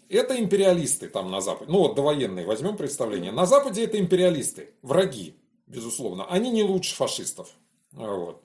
[0.08, 1.70] Это империалисты там на Западе.
[1.70, 3.32] Ну вот довоенные возьмем представление.
[3.32, 6.26] На Западе это империалисты, враги, безусловно.
[6.26, 7.48] Они не лучше фашистов.
[7.92, 8.42] Вот.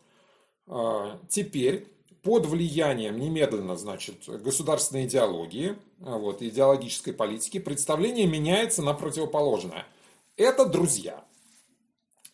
[1.27, 1.87] Теперь
[2.27, 9.85] под влиянием немедленно, значит, государственной идеологии, вот, идеологической политики, представление меняется на противоположное.
[10.35, 11.23] Это друзья.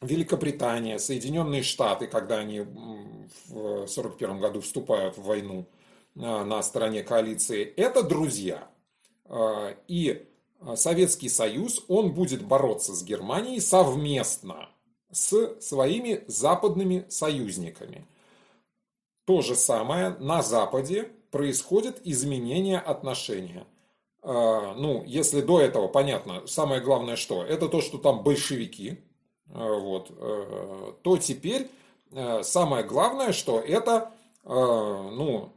[0.01, 5.67] Великобритания, Соединенные Штаты, когда они в 1941 году вступают в войну
[6.15, 8.67] на стороне коалиции, это друзья.
[9.87, 10.25] И
[10.73, 14.69] Советский Союз, он будет бороться с Германией совместно
[15.11, 18.07] с своими западными союзниками.
[19.25, 23.65] То же самое на Западе происходит изменение отношения.
[24.21, 27.43] А, ну, если до этого, понятно, самое главное что?
[27.43, 28.99] Это то, что там большевики,
[29.49, 31.69] а, вот, э, то теперь
[32.11, 34.11] э, самое главное, что это,
[34.43, 35.53] э, ну,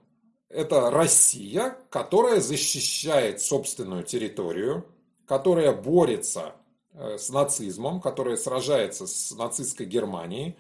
[0.48, 4.86] это Россия, которая защищает собственную территорию,
[5.26, 6.54] которая борется
[6.94, 10.56] с нацизмом, которая сражается с нацистской Германией,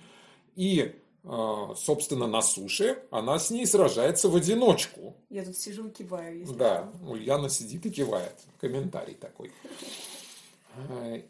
[0.54, 5.16] и а, собственно, на суше, она с ней сражается в одиночку.
[5.28, 6.38] Я тут сижу и киваю.
[6.38, 7.10] Если да, что.
[7.10, 8.34] Ульяна сидит и кивает.
[8.60, 9.50] Комментарий такой.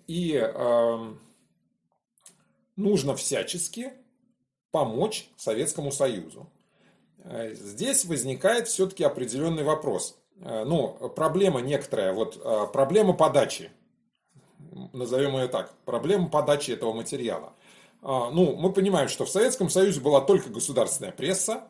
[0.06, 1.14] И э,
[2.76, 3.92] нужно всячески
[4.70, 6.50] помочь Советскому Союзу.
[7.52, 10.18] Здесь возникает все-таки определенный вопрос.
[10.37, 12.40] Ну, проблема некоторая, вот
[12.72, 13.72] проблема подачи,
[14.92, 17.65] назовем ее так, проблема подачи этого материала– а,
[18.07, 21.64] ну, мы понимаем, что в Советском Союзе была только государственная пресса.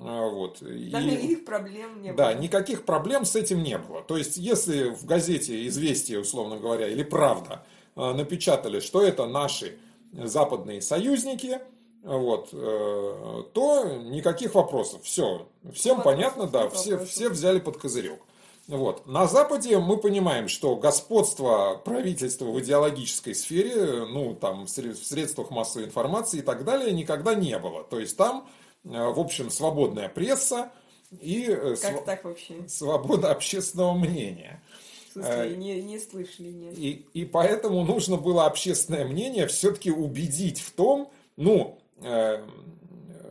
[0.00, 0.58] А, вот.
[0.60, 2.16] Да, и, никаких проблем не было.
[2.16, 4.02] Да, никаких проблем с этим не было.
[4.02, 7.64] То есть, если в газете «Известия», условно говоря, или «Правда»
[7.94, 9.78] а, напечатали, что это наши
[10.12, 11.60] западные союзники,
[12.04, 15.02] вот, э, то никаких вопросов.
[15.04, 18.20] Все, всем Вопрос, понятно, да, все, все взяли под козырек.
[18.66, 19.06] Вот.
[19.06, 25.86] На Западе мы понимаем, что господство правительства в идеологической сфере, ну, там, в средствах массовой
[25.86, 27.84] информации и так далее, никогда не было.
[27.84, 28.48] То есть там,
[28.84, 30.72] э, в общем, свободная пресса
[31.20, 32.04] и э, св...
[32.06, 32.66] так вообще?
[32.66, 34.62] свобода общественного мнения.
[35.10, 36.78] В смысле, э, не, не слышали, нет.
[36.78, 42.42] И, и поэтому нужно было общественное мнение все-таки убедить в том, ну, э,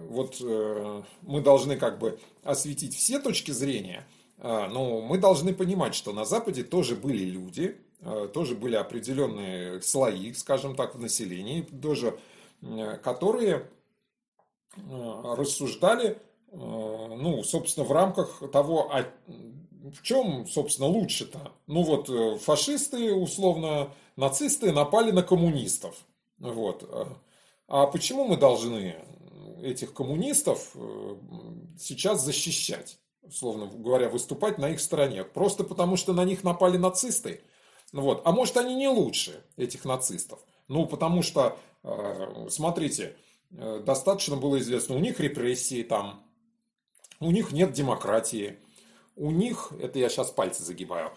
[0.09, 4.05] вот э, мы должны как бы осветить все точки зрения–
[4.43, 10.33] но мы должны понимать, что на Западе тоже были люди, а, тоже были определенные слои,
[10.33, 12.19] скажем так, в населении, тоже,
[13.01, 13.69] которые
[14.75, 16.17] а, рассуждали,
[16.51, 19.05] ну, собственно, в рамках того, а
[19.91, 21.51] в чем, собственно, лучше-то?
[21.67, 25.95] Ну, вот э, фашисты, условно, нацисты напали на коммунистов.
[26.37, 26.87] Вот.
[27.67, 28.95] А почему мы должны
[29.61, 31.15] этих коммунистов э,
[31.79, 32.97] сейчас защищать?
[33.23, 35.23] Условно говоря, выступать на их стороне.
[35.23, 37.41] Просто потому, что на них напали нацисты.
[37.91, 38.21] Вот.
[38.25, 40.39] А может, они не лучше этих нацистов.
[40.67, 43.15] Ну, потому что, э, смотрите,
[43.51, 46.23] э, достаточно было известно, у них репрессии там,
[47.19, 48.57] у них нет демократии,
[49.15, 51.11] у них, это я сейчас пальцы загибаю,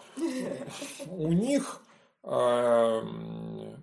[1.07, 1.81] у них
[2.23, 3.01] э,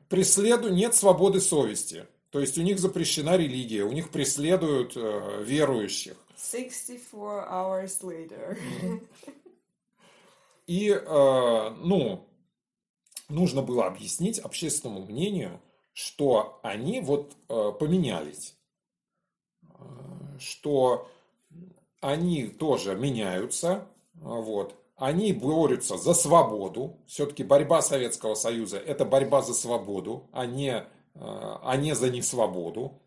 [0.09, 2.07] преследуют, нет свободы совести.
[2.35, 6.17] То есть у них запрещена религия, у них преследуют верующих.
[6.37, 8.59] 64 hours later.
[10.67, 12.29] И, э, ну,
[13.29, 15.61] нужно было объяснить общественному мнению,
[15.93, 18.57] что они вот э, поменялись,
[19.63, 19.69] э,
[20.41, 21.09] что
[22.01, 26.99] они тоже меняются, вот, они борются за свободу.
[27.07, 33.01] Все-таки борьба Советского Союза– это борьба за свободу, а не, а не за несвободу.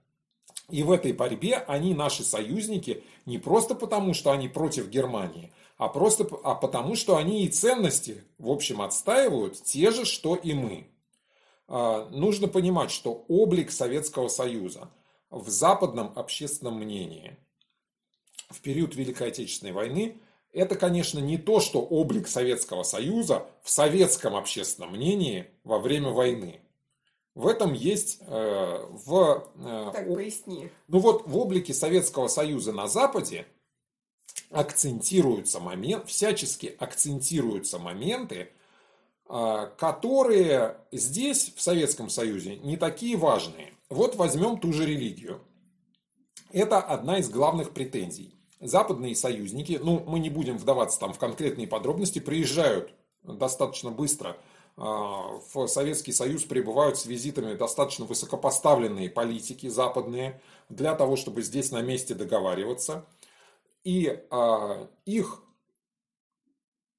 [0.70, 5.88] И в этой борьбе они наши союзники не просто потому, что они против Германии, а
[5.88, 10.88] просто а потому, что они и ценности, в общем, отстаивают те же, что и мы.
[11.68, 14.90] А, нужно понимать, что облик Советского Союза
[15.30, 17.38] в западном общественном мнении
[18.50, 20.20] в период Великой Отечественной войны
[20.54, 26.62] это, конечно, не то, что облик Советского Союза в советском общественном мнении во время войны.
[27.38, 29.48] В этом есть э, в...
[29.58, 30.72] Э, так, поясни.
[30.88, 33.46] Ну вот в облике Советского Союза на Западе
[34.50, 38.50] акцентируются момент, всячески акцентируются моменты,
[39.30, 43.72] э, которые здесь, в Советском Союзе, не такие важные.
[43.88, 45.40] Вот возьмем ту же религию.
[46.52, 48.34] Это одна из главных претензий.
[48.60, 54.38] Западные союзники, ну мы не будем вдаваться там в конкретные подробности, приезжают достаточно быстро–
[54.78, 61.82] в Советский Союз прибывают с визитами достаточно высокопоставленные политики западные для того, чтобы здесь на
[61.82, 63.08] месте договариваться.
[63.84, 65.42] И а, их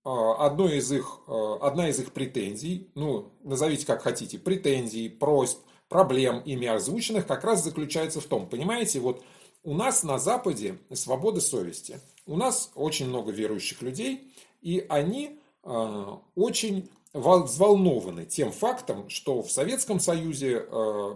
[0.04, 6.40] а, одно из их, одна из их претензий, ну, назовите как хотите, претензий, просьб, проблем
[6.40, 9.22] ими озвученных как раз заключается в том, понимаете, вот
[9.62, 12.00] у нас на Западе свобода совести.
[12.26, 20.00] У нас очень много верующих людей, и они очень взволнованы тем фактом, что в Советском
[20.00, 20.60] Союзе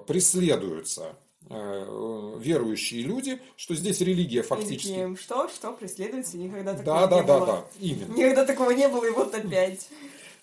[0.07, 1.17] преследуются
[1.49, 4.93] верующие люди, что здесь религия фактически...
[4.93, 5.49] Или, что?
[5.49, 5.73] Что?
[5.73, 6.37] Преследуется?
[6.39, 7.47] Никогда такого да, не да, было.
[7.47, 8.15] Да, да, именно.
[8.15, 9.89] Никогда такого не было, и вот опять.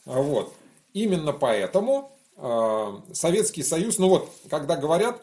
[0.05, 0.53] Вот.
[0.93, 2.11] Именно поэтому
[3.11, 5.21] Советский Союз, ну вот, когда говорят,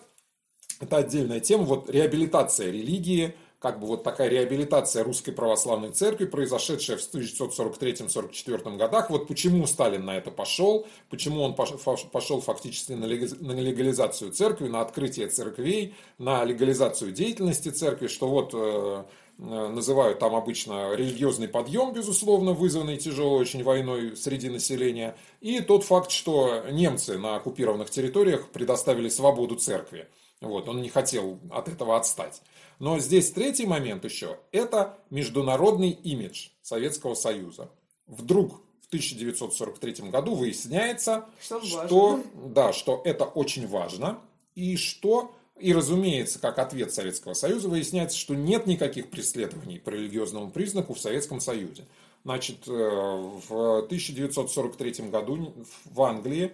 [0.81, 6.99] это отдельная тема, вот реабилитация религии, как бы вот такая реабилитация русской православной церкви, произошедшая
[6.99, 9.09] в 1943-1944 годах.
[9.11, 15.29] Вот почему Сталин на это пошел, почему он пошел фактически на легализацию церкви, на открытие
[15.29, 19.05] церквей, на легализацию деятельности церкви, что вот э,
[19.39, 25.83] э, называют там обычно религиозный подъем, безусловно, вызванный тяжелой очень войной среди населения, и тот
[25.83, 30.09] факт, что немцы на оккупированных территориях предоставили свободу церкви.
[30.43, 32.43] Вот, он не хотел от этого отстать.
[32.79, 37.71] Но здесь третий момент еще– это международный имидж Советского Союза.
[38.07, 44.21] Вдруг в 1943 году выясняется, что, что, да, что это очень важно,
[44.55, 50.51] и что, и разумеется, как ответ Советского Союза, выясняется, что нет никаких преследований по религиозному
[50.51, 51.87] признаку в Советском Союзе.
[52.25, 56.53] Значит, э, в 1943 году в Англии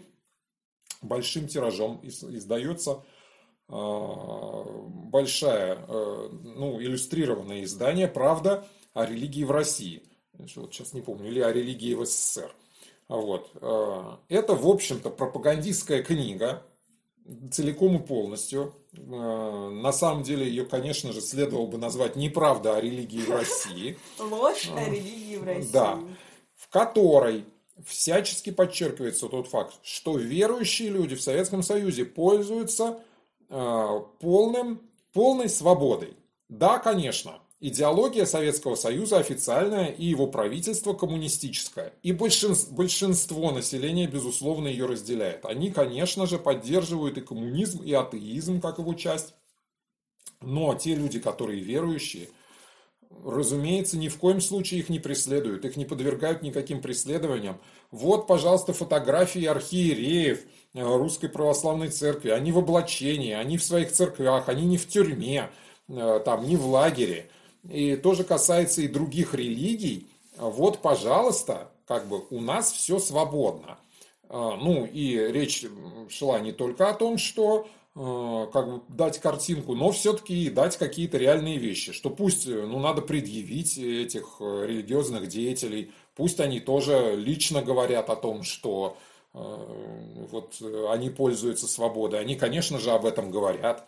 [1.03, 3.03] большим тиражом издается
[3.69, 10.03] большая, э, ну, иллюстрированное издание «Правда о религии в России».
[10.57, 12.55] Вот сейчас не помню, или о религии в СССР.
[13.09, 13.51] Вот.
[13.61, 16.63] Э, это, в общем-то, пропагандистская книга,
[17.51, 18.75] целиком и полностью.
[18.97, 23.99] Э, на самом деле ее, конечно же, следовало бы назвать «Неправда о религии в России».
[24.19, 25.73] Ложь о религии в России.
[25.73, 26.01] Да.
[26.57, 27.45] В которой
[27.85, 33.01] всячески подчеркивается тот факт, что верующие люди в Советском Союзе пользуются
[33.55, 34.81] Э, полным,
[35.13, 36.17] полной свободой.
[36.49, 41.93] Да, конечно, идеология Советского Союза официальная и его правительство коммунистическое.
[42.03, 45.45] И большинство, большинство населения, безусловно, ее разделяет.
[45.45, 49.35] Они, конечно же, поддерживают и коммунизм, и атеизм, как его часть.
[50.41, 52.31] Но те люди, которые верующие,
[53.25, 57.59] разумеется, ни в коем случае их не преследуют, их не подвергают никаким преследованиям.
[57.91, 60.41] Вот, пожалуйста, фотографии архиереев–
[60.75, 65.51] Э, русской православной церкви, они в облачении, они в своих церквях, они не в тюрьме,
[65.89, 67.29] э, там, не в лагере.
[67.69, 70.09] И тоже касается и других религий.
[70.39, 73.79] Вот, пожалуйста, как бы у нас все свободно.
[74.31, 75.67] Э, ну, и речь
[76.09, 81.59] шла не только о том, что как бы дать картинку, но все-таки дать какие-то реальные
[81.59, 88.17] вещи, что пусть, ну, надо предъявить этих религиозных деятелей, пусть они тоже лично говорят о
[88.17, 88.97] том, что
[89.35, 92.21] Э, вот э, они пользуются свободой.
[92.21, 93.87] Они, конечно же, об этом говорят.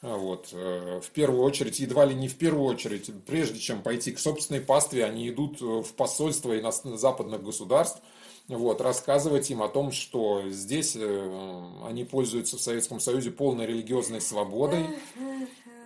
[0.00, 0.48] Вот.
[0.52, 4.60] Э, в первую очередь, едва ли не в первую очередь, прежде чем пойти к собственной
[4.60, 6.54] пастве, они идут в посольство
[6.96, 8.02] западных государств,
[8.48, 14.86] вот, рассказывать им о том, что здесь они пользуются в Советском Союзе полной религиозной свободой,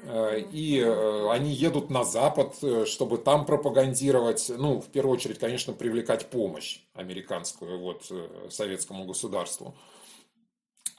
[0.06, 5.38] Э, и э, они едут на Запад, э, чтобы там пропагандировать, ну, в первую очередь,
[5.38, 8.10] конечно, привлекать помощь американскую вот,
[8.48, 9.74] советскому государству.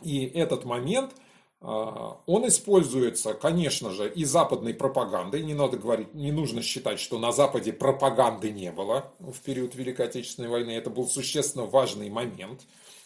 [0.01, 1.13] И этот момент,
[1.59, 5.41] он используется, конечно же, и западной пропагандой.
[5.41, 10.05] Не надо говорить, не нужно считать, что на Западе пропаганды не было в период Великой
[10.05, 10.71] Отечественной войны.
[10.71, 12.61] Это был существенно важный момент.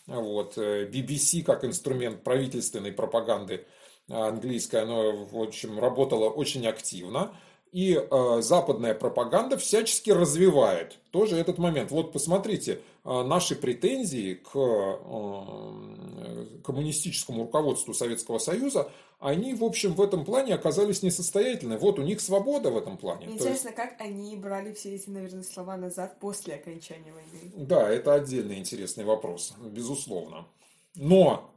[0.05, 0.57] Вот.
[0.57, 3.65] BBC как инструмент правительственной пропаганды–
[4.11, 7.31] английское, оно, в общем, работало очень активно.
[7.71, 11.91] И э, западная пропаганда всячески развивает тоже этот момент.
[11.91, 20.01] Вот посмотрите, э, наши претензии к э, коммунистическому руководству Советского Союза, они, в общем, в
[20.01, 21.77] этом плане оказались несостоятельны.
[21.77, 23.27] Вот у них свобода в этом плане.
[23.27, 23.77] Интересно, есть...
[23.77, 27.51] как они брали все эти, наверное, слова назад после окончания войны.
[27.55, 30.47] Да, это отдельный интересный вопрос, безусловно.
[30.95, 31.51] Но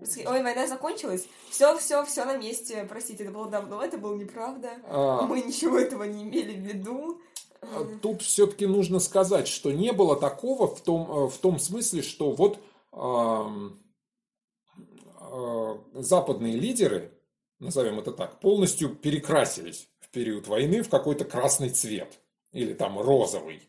[0.00, 1.26] Ой, война закончилась.
[1.50, 2.86] Все, все, все на месте.
[2.88, 4.72] Простите, это было давно, это было неправда.
[4.84, 5.22] А...
[5.22, 7.20] Мы ничего этого не имели в виду.
[7.60, 12.02] А тут все-таки нужно сказать, что не было такого в том, э, в том смысле,
[12.02, 12.58] что вот
[12.92, 13.70] э,
[15.94, 17.12] западные лидеры,
[17.58, 22.20] назовем это так, полностью перекрасились в период войны в какой-то красный цвет
[22.52, 23.62] или там розовый.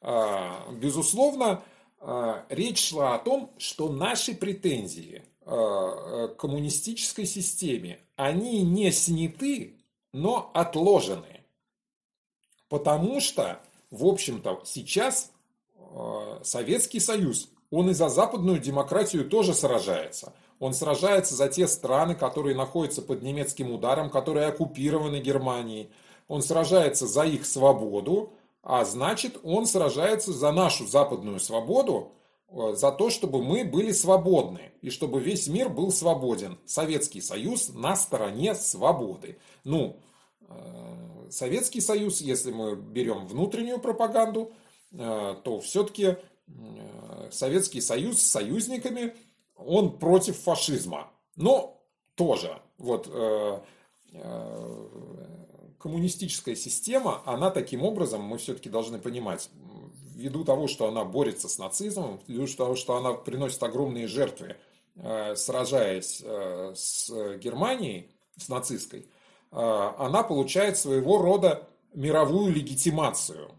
[0.00, 1.62] Э, безусловно,
[2.00, 9.80] э, речь шла о том, что наши претензии Э, э, коммунистической системе, они не сняты,
[10.12, 11.41] но отложены.
[12.72, 13.60] Потому что,
[13.90, 15.30] в общем-то, сейчас
[15.76, 20.32] э, Советский Союз, он и за западную демократию тоже сражается.
[20.58, 25.90] Он сражается за те страны, которые находятся под немецким ударом, которые оккупированы Германией.
[26.28, 32.12] Он сражается за их свободу, а значит, он сражается за нашу западную свободу,
[32.48, 36.58] э, за то, чтобы мы были свободны и чтобы весь мир был свободен.
[36.64, 39.36] Советский Союз на стороне свободы.
[39.62, 39.98] Ну,
[41.30, 44.52] Советский Союз, если мы берем внутреннюю пропаганду,
[44.92, 46.16] э, то все-таки
[47.30, 49.14] Советский Союз с союзниками,
[49.56, 51.10] он против фашизма.
[51.36, 51.82] Но
[52.14, 53.06] тоже, вот
[55.78, 59.48] коммунистическая система, она таким образом, мы все-таки должны понимать,
[60.14, 64.56] ввиду того, что она борется с нацизмом, ввиду того, что она приносит огромные жертвы,
[64.94, 69.04] э, сражаясь э, с Германией, с нацистской, э,
[69.52, 73.50] она получает своего рода мировую легитимацию.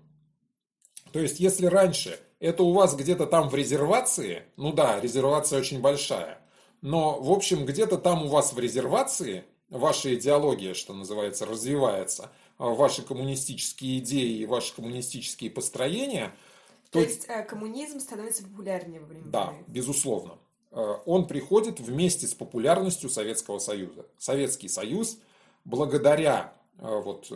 [1.12, 5.82] То есть, если раньше это у вас где-то там в резервации, ну да, резервация очень
[5.82, 6.40] большая,
[6.82, 13.04] но, в общем, где-то там у вас в резервации ваша идеология, что называется, развивается, ваши
[13.04, 16.36] коммунистические идеи и ваши коммунистические построения–
[16.94, 19.64] то, То есть э, коммунизм становится популярнее во время Да, войны.
[19.68, 20.38] безусловно.
[20.70, 24.06] Э, он приходит вместе с популярностью Советского Союза.
[24.20, 25.18] Советский Союз,
[25.66, 27.32] благодаря э, вот,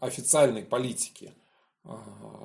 [0.00, 1.32] официальной политике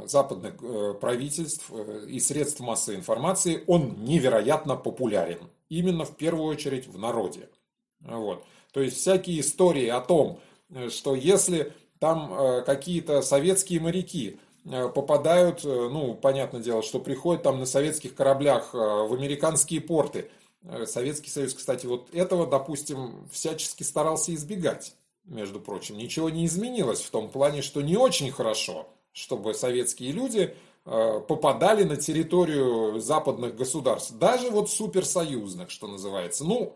[0.05, 0.55] западных
[0.99, 1.71] правительств
[2.07, 5.49] и средств массовой информации, он невероятно популярен.
[5.69, 7.49] Именно в первую очередь в народе.
[8.01, 8.43] Вот.
[8.73, 10.41] То есть всякие истории о том,
[10.89, 17.59] что если там какие-то советские моряки Э, попадают, э, ну, понятное дело, что приходят там
[17.59, 20.29] на советских кораблях э, в американские порты.
[20.85, 24.93] Советский Союз, кстати, вот этого, допустим, всячески старался избегать,
[25.25, 25.97] между прочим.
[25.97, 31.97] Ничего не изменилось в том плане, что не очень хорошо, чтобы советские люди попадали на
[31.97, 36.45] территорию западных государств, даже вот суперсоюзных, что называется.
[36.45, 36.75] Ну,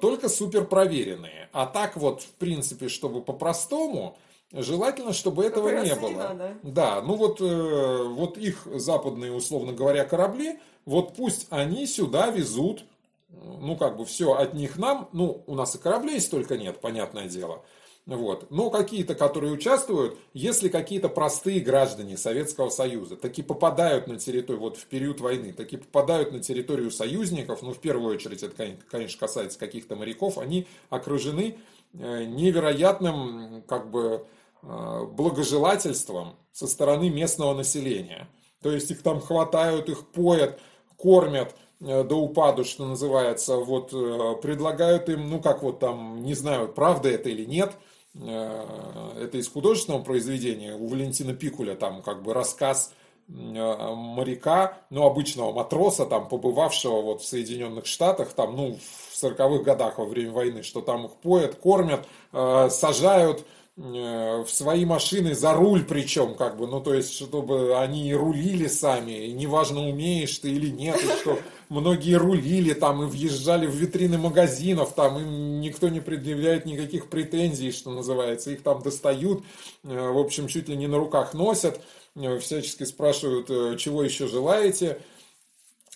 [0.00, 1.48] только суперпроверенные.
[1.52, 4.16] А так вот, в принципе, чтобы по-простому,
[4.52, 6.10] Желательно, чтобы этого не было.
[6.10, 6.56] Надо.
[6.64, 12.84] Да, ну вот, э, вот их западные, условно говоря, корабли, вот пусть они сюда везут,
[13.32, 17.28] ну как бы все от них нам, ну у нас и кораблей столько нет, понятное
[17.28, 17.64] дело.
[18.06, 18.50] Вот.
[18.50, 24.78] Но какие-то, которые участвуют, если какие-то простые граждане Советского Союза таки попадают на территорию, вот
[24.78, 29.58] в период войны, таки попадают на территорию союзников, ну в первую очередь это, конечно, касается
[29.58, 31.58] каких-то моряков, они окружены
[31.92, 34.26] э, невероятным, как бы,
[34.62, 38.28] Э, благожелательством со стороны местного населения.
[38.62, 40.60] То есть их там хватают, их поят,
[40.98, 46.68] кормят до упаду, что называется, вот э, предлагают им, ну как вот там, не знаю,
[46.68, 47.72] правда это или нет,
[48.12, 52.92] это из художественного произведения, у Валентина Пикуля там как бы рассказ
[53.28, 59.98] моряка, ну, обычного матроса, там, побывавшего вот в Соединенных Штатах, там, ну, в 40-х годах
[59.98, 63.46] во время войны, что там их поят, кормят, сажают,
[63.82, 68.66] Э, в свои машины за руль причем, как бы, ну, то есть, чтобы они рулили
[68.66, 71.38] сами, и неважно, умеешь ты или нет, и что
[71.70, 77.72] многие рулили там и въезжали в витрины магазинов, там им никто не предъявляет никаких претензий,
[77.72, 79.42] что называется, их там достают,
[79.84, 81.80] э, в общем, чуть ли не на руках носят,
[82.16, 85.00] э, всячески спрашивают, чего еще желаете,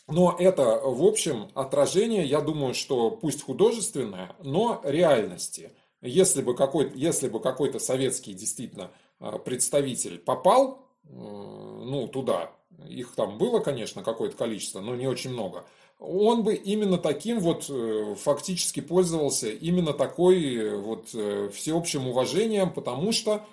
[0.09, 5.73] но это, в общем, отражение, я думаю, что пусть художественное, но реальности–
[6.05, 8.91] если бы какой-то, если бы какой-то советский действительно
[9.45, 12.53] представитель попал э, ну, туда,
[12.89, 15.65] их там было, конечно, какое-то количество, но не очень много,
[15.99, 21.09] он бы именно таким вот э, фактически пользовался, именно такой э, вот
[21.53, 23.47] всеобщим уважением, потому что,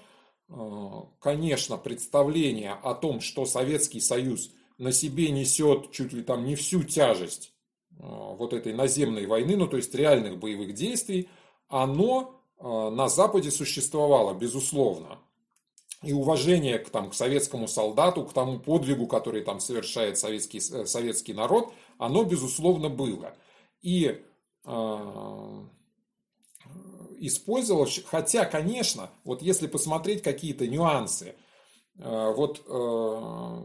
[1.19, 6.83] конечно, представление о том, что Советский Союз на себе несет чуть ли там не всю
[6.83, 7.53] тяжесть
[7.89, 11.29] вот этой наземной войны, ну то есть реальных боевых действий,
[11.69, 15.19] оно Э, на Западе существовало, безусловно.
[16.03, 20.85] И уважение к, там, к советскому солдату, к тому подвигу, который там совершает советский, э,
[20.85, 23.35] советский народ, оно, безусловно, было.
[23.83, 24.19] И
[24.65, 25.65] э,
[27.19, 31.35] использовалось, хотя, конечно, вот если посмотреть какие-то нюансы,
[31.99, 33.63] э, вот э,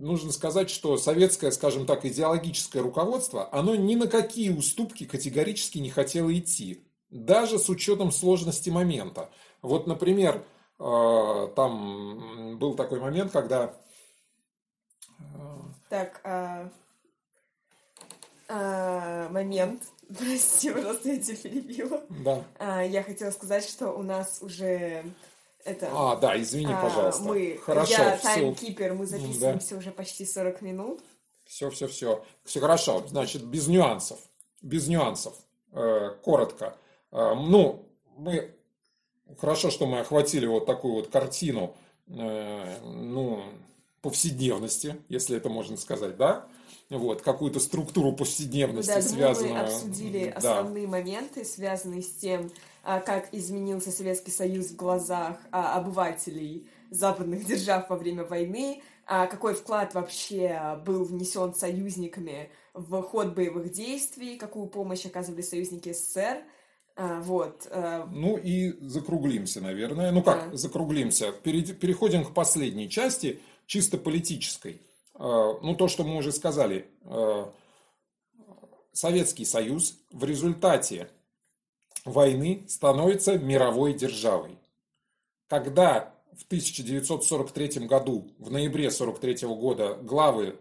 [0.00, 5.90] нужно сказать, что советское, скажем так, идеологическое руководство, оно ни на какие уступки категорически не
[5.90, 9.30] хотело идти даже с учетом сложности момента.
[9.62, 10.44] Вот, например,
[10.84, 13.74] там был такой момент, когда...
[15.18, 15.22] Э,
[15.88, 16.68] так, а...
[18.48, 19.82] А, момент.
[20.18, 22.02] Прости, пожалуйста, я тебя перебила.
[22.10, 22.44] Да.
[22.58, 25.04] А, я хотела сказать, что у нас уже
[25.64, 25.88] это...
[25.90, 27.22] А, да, извини, а, пожалуйста.
[27.22, 29.76] Мы, хорошо, я таймкипер, мы записываемся да.
[29.78, 31.00] уже почти 40 минут.
[31.46, 32.24] Все, все, все.
[32.44, 33.02] Все хорошо.
[33.08, 34.18] Значит, без нюансов.
[34.60, 35.34] Без нюансов.
[35.72, 36.76] Э, коротко.
[37.10, 38.54] А, ну, мы
[39.38, 41.74] хорошо, что мы охватили вот такую вот картину,
[42.08, 43.42] э, ну,
[44.02, 46.46] повседневности, если это можно сказать, да,
[46.90, 49.54] вот, какую-то структуру повседневности, да, связанную...
[49.54, 50.58] мы обсудили да.
[50.58, 52.50] основные моменты, связанные с тем,
[52.82, 59.26] а, как изменился Советский Союз в глазах а, обывателей западных держав во время войны, а
[59.26, 66.42] какой вклад вообще был внесен союзниками в ход боевых действий, какую помощь оказывали союзники СССР,
[66.96, 67.68] вот.
[68.12, 70.12] Ну и закруглимся, наверное.
[70.12, 70.56] Ну как, да.
[70.56, 71.32] закруглимся.
[71.32, 74.80] Переходим к последней части, чисто политической.
[75.18, 76.86] Ну то, что мы уже сказали.
[78.92, 81.08] Советский Союз в результате
[82.04, 84.58] войны становится мировой державой.
[85.48, 90.56] Когда в 1943 году, в ноябре 1943 года, главы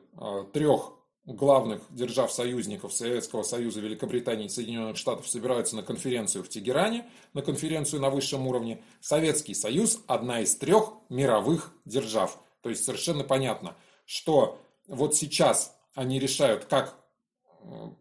[0.52, 0.94] трех
[1.26, 8.02] главных держав-союзников Советского Союза, Великобритании и Соединенных Штатов собираются на конференцию в Тегеране, на конференцию
[8.02, 12.40] на высшем уровне, Советский Союз– одна из трех мировых держав.
[12.62, 16.98] То есть совершенно понятно, что вот сейчас они решают, как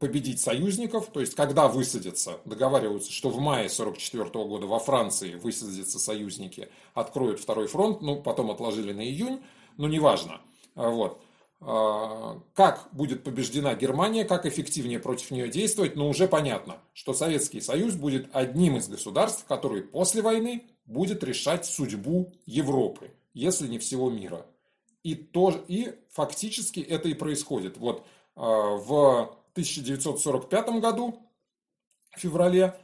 [0.01, 6.01] победить союзников, то есть когда высадятся, договариваются, что в мае 1944 года во Франции высадятся
[6.01, 9.41] союзники, откроют второй фронт, ну потом отложили на июнь,
[9.77, 10.41] но неважно.
[10.75, 11.23] Вот.
[11.65, 17.61] А, как будет побеждена Германия, как эффективнее против нее действовать, но уже понятно, что Советский
[17.61, 24.11] Союз будет одним из государств, который после войны будет решать судьбу Европы, если не всего
[24.11, 24.45] мира.
[25.05, 27.77] И, то, и фактически это и происходит.
[27.77, 28.05] Вот
[28.35, 31.21] а, в 1945 году,
[32.11, 32.75] в феврале,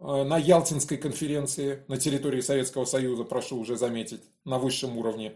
[0.00, 5.34] э, на Ялтинской конференции на территории Советского Союза, прошу уже заметить, на высшем уровне,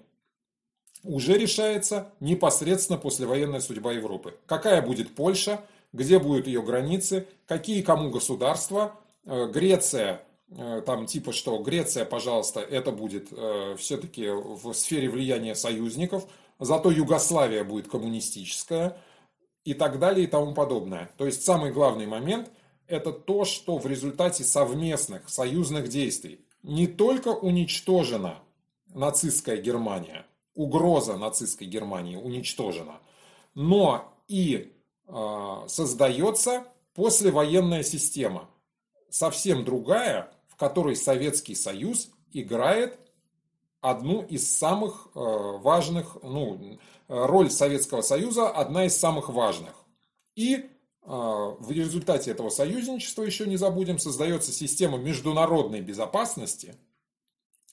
[1.05, 4.35] уже решается непосредственно послевоенная судьба Европы.
[4.47, 5.61] Какая будет Польша,
[5.93, 8.95] где будут ее границы, какие кому государства,
[9.25, 13.29] э, Греция, э, там типа что, Греция, пожалуйста, это будет
[13.79, 16.27] все-таки в сфере влияния союзников,
[16.59, 18.97] зато Югославия будет коммунистическая,
[19.65, 21.11] и так далее и тому подобное.
[21.17, 22.51] То есть самый главный момент–
[22.87, 28.41] это то, что в результате совместных союзных действий не только уничтожена
[28.95, 33.01] нацистская Германия, угроза нацистской Германии уничтожена,
[33.55, 34.73] но и
[35.07, 38.49] э, создается послевоенная система,
[39.09, 42.99] совсем другая, в которой Советский Союз играет
[43.81, 46.79] одну из самых э, важных, ну,
[47.09, 49.75] роль Советского Союза одна из самых важных.
[50.37, 50.67] И э,
[51.05, 56.77] в результате этого союзничества, еще не забудем, создается система международной безопасности,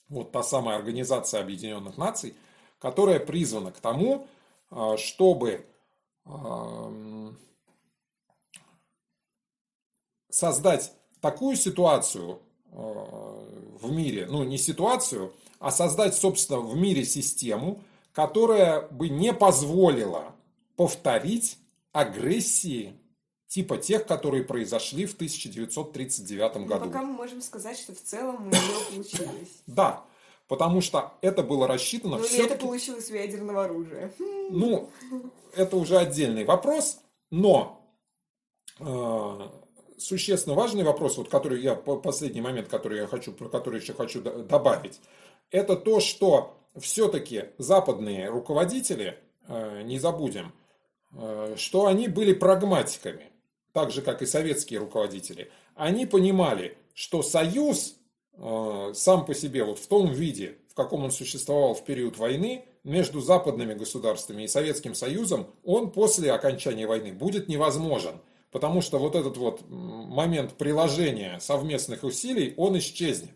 [0.08, 2.34] вот та самая Организация Объединенных Наций,
[2.80, 4.26] которая призвана к тому,
[4.70, 5.64] э, чтобы
[10.28, 18.88] создать такую ситуацию в мире, ну не ситуацию, а создать, собственно, в мире систему, которая
[18.88, 20.34] бы не позволила
[20.76, 21.58] повторить
[21.92, 22.94] агрессии
[23.48, 26.86] типа тех, которые произошли в 1939 ну, году.
[26.86, 28.60] Пока мы можем сказать, что в целом у нее
[28.90, 29.62] получилось.
[29.66, 30.04] Да,
[30.50, 32.18] потому что это было рассчитано...
[32.18, 34.12] Ну, или это получилось у ядерного оружия.
[34.50, 34.90] Ну,
[35.54, 36.98] это уже отдельный вопрос,
[37.30, 37.80] но
[38.80, 39.48] э,
[39.96, 44.20] существенно важный вопрос, вот который я, последний момент, который я хочу, про который еще хочу
[44.20, 45.00] добавить,
[45.52, 50.52] это то, что все-таки западные руководители, э, не забудем,
[51.12, 53.30] э, что они были прагматиками,
[53.72, 55.52] так же, как и советские руководители.
[55.76, 57.99] Они понимали, что союз
[58.94, 63.20] сам по себе, вот в том виде, в каком он существовал в период войны, между
[63.20, 68.14] западными государствами и Советским Союзом, он после окончания войны будет невозможен.
[68.50, 73.34] Потому что вот этот вот момент приложения совместных усилий, он исчезнет.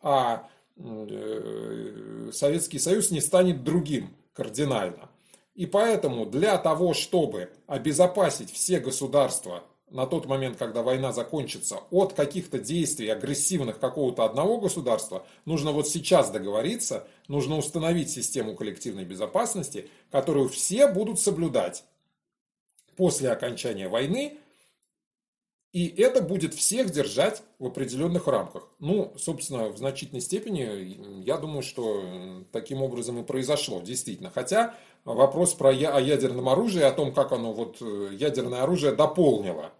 [0.00, 5.08] А Э, Советский Союз не станет другим кардинально.
[5.54, 12.12] И поэтому для того, чтобы обезопасить все государства на тот момент, когда война закончится, от
[12.12, 19.88] каких-то действий агрессивных какого-то одного государства, нужно вот сейчас договориться, нужно установить систему коллективной безопасности,
[20.10, 21.84] которую все будут соблюдать
[22.96, 24.38] после окончания войны,
[25.72, 28.66] и это будет всех держать в определенных рамках.
[28.78, 32.02] Ну, собственно, в значительной степени, я думаю, что
[32.50, 34.30] таким образом и произошло, действительно.
[34.30, 34.74] Хотя
[35.04, 39.72] вопрос про я, о ядерном оружии, о том, как оно вот э, ядерное оружие дополнило,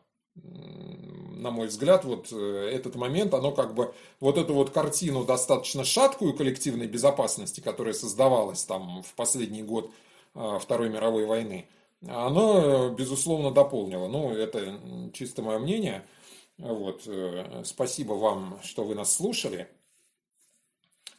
[0.42, 5.84] на мой взгляд, вот э, этот момент, оно как бы вот эту вот картину достаточно
[5.84, 9.92] шаткую коллективной безопасности, которая создавалась там в последний год
[10.34, 11.68] э, Второй мировой войны,
[12.06, 14.08] оно, безусловно, дополнило.
[14.08, 16.06] Ну, это чисто мое мнение.
[16.58, 17.02] Вот.
[17.06, 19.68] Э, спасибо вам, что вы нас слушали.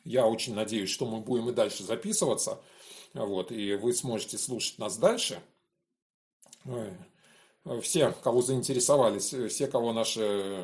[0.04, 2.60] Я очень надеюсь, что мы будем и дальше записываться.
[3.14, 5.42] Вот, и вы сможете слушать нас дальше.
[7.82, 10.58] Все, кого заинтересовались, все, кого наша,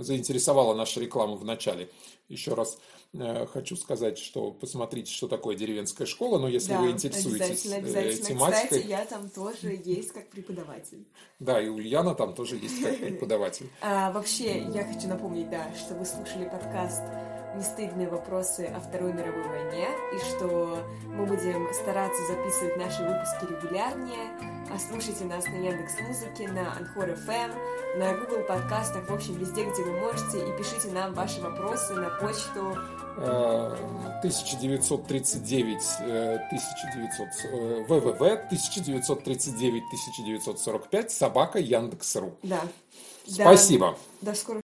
[0.00, 1.90] заинтересовала наша реклама в начале.
[2.28, 2.78] Еще раз
[3.16, 7.74] Э, хочу сказать, что посмотрите, что такое деревенская школа, но если да, вы интересуетесь обязательно,
[7.74, 8.28] э, обязательно.
[8.28, 8.64] тематикой...
[8.64, 11.06] Кстати, я там тоже есть как преподаватель.
[11.38, 13.70] Да, и Ульяна там тоже есть как преподаватель.
[13.80, 17.02] А, вообще, я хочу напомнить, да, что вы слушали подкаст
[17.56, 24.28] «Нестыдные вопросы о Второй мировой войне», и что мы будем стараться записывать наши выпуски регулярнее.
[24.74, 27.52] А слушайте нас на Яндекс.Музыке, на Анхор FM,
[27.98, 32.10] на Google подкастах, в общем, везде, где вы можете, и пишите нам ваши вопросы на
[32.10, 32.76] почту
[33.16, 42.34] 1939 1900 www 1939 1945 собака Яндекс.ру.
[42.42, 42.62] Да.
[43.26, 43.96] Спасибо.
[44.20, 44.52] До скорых